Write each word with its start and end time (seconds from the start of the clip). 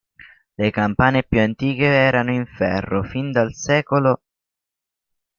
Le 0.55 0.71
campane 0.71 1.21
più 1.23 1.39
antiche 1.41 1.85
erano 1.85 2.31
in 2.31 2.47
ferro 2.47 3.03
fin 3.03 3.31
dal 3.31 3.53
sec. 3.53 3.87